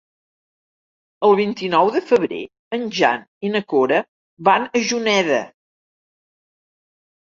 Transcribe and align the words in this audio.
El 1.27 1.37
vint-i-nou 1.39 1.91
de 1.97 2.01
febrer 2.13 2.41
en 2.79 2.89
Jan 3.03 3.29
i 3.51 3.55
na 3.55 3.63
Cora 3.77 4.03
van 4.51 4.69
a 4.83 4.87
Juneda. 4.93 5.43